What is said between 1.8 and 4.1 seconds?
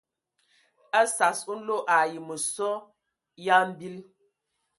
ai məsɔ ya mbil.